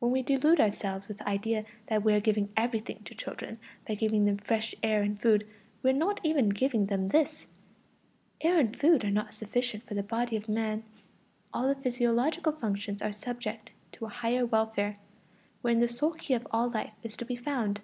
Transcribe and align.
When 0.00 0.12
we 0.12 0.20
delude 0.20 0.60
ourselves 0.60 1.08
with 1.08 1.16
the 1.16 1.26
idea 1.26 1.64
that 1.86 2.04
we 2.04 2.12
are 2.12 2.20
giving 2.20 2.52
everything 2.58 3.02
to 3.04 3.14
children 3.14 3.58
by 3.88 3.94
giving 3.94 4.26
them 4.26 4.36
fresh 4.36 4.74
air 4.82 5.00
and 5.00 5.18
food, 5.18 5.46
we 5.82 5.88
are 5.88 5.92
not 5.94 6.20
even 6.22 6.50
giving 6.50 6.84
them 6.88 7.08
this: 7.08 7.46
air 8.42 8.58
and 8.58 8.76
food 8.76 9.02
are 9.02 9.10
not 9.10 9.32
sufficient 9.32 9.84
for 9.86 9.94
the 9.94 10.02
body 10.02 10.36
of 10.36 10.46
man; 10.46 10.82
all 11.54 11.66
the 11.68 11.74
physiological 11.74 12.52
functions 12.52 13.00
are 13.00 13.12
subject 13.12 13.70
to 13.92 14.04
a 14.04 14.10
higher 14.10 14.44
welfare, 14.44 14.98
wherein 15.62 15.80
the 15.80 15.88
sole 15.88 16.12
key 16.12 16.34
of 16.34 16.46
all 16.50 16.68
life 16.68 16.92
is 17.02 17.16
to 17.16 17.24
be 17.24 17.34
found. 17.34 17.80